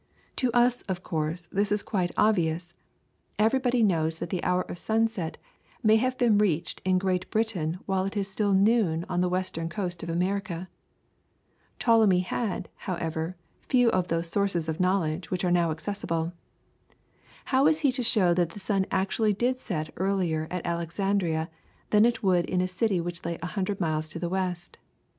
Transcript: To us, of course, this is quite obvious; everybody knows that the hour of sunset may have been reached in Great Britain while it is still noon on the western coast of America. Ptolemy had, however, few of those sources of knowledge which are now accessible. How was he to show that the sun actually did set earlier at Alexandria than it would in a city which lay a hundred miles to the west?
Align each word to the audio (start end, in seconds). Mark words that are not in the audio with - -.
To 0.37 0.51
us, 0.51 0.81
of 0.89 1.03
course, 1.03 1.45
this 1.51 1.71
is 1.71 1.83
quite 1.83 2.09
obvious; 2.17 2.73
everybody 3.37 3.83
knows 3.83 4.17
that 4.17 4.31
the 4.31 4.43
hour 4.43 4.63
of 4.63 4.79
sunset 4.79 5.37
may 5.83 5.97
have 5.97 6.17
been 6.17 6.39
reached 6.39 6.81
in 6.83 6.97
Great 6.97 7.29
Britain 7.29 7.77
while 7.85 8.05
it 8.05 8.17
is 8.17 8.27
still 8.27 8.51
noon 8.51 9.05
on 9.07 9.21
the 9.21 9.29
western 9.29 9.69
coast 9.69 10.01
of 10.01 10.09
America. 10.09 10.67
Ptolemy 11.77 12.21
had, 12.21 12.67
however, 12.77 13.35
few 13.69 13.89
of 13.91 14.07
those 14.07 14.27
sources 14.27 14.67
of 14.67 14.79
knowledge 14.79 15.29
which 15.29 15.45
are 15.45 15.51
now 15.51 15.69
accessible. 15.69 16.33
How 17.45 17.65
was 17.65 17.81
he 17.81 17.91
to 17.91 18.01
show 18.01 18.33
that 18.33 18.49
the 18.49 18.59
sun 18.59 18.87
actually 18.89 19.33
did 19.33 19.59
set 19.59 19.93
earlier 19.97 20.47
at 20.49 20.65
Alexandria 20.65 21.47
than 21.91 22.05
it 22.05 22.23
would 22.23 22.45
in 22.45 22.59
a 22.61 22.67
city 22.67 22.99
which 22.99 23.23
lay 23.23 23.37
a 23.43 23.53
hundred 23.53 23.79
miles 23.79 24.09
to 24.09 24.17
the 24.17 24.29
west? 24.29 24.79